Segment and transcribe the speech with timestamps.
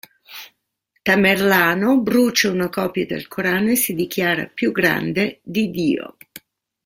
[1.03, 6.17] Tamerlano brucia una copia del Corano e si dichiara più grande di dio.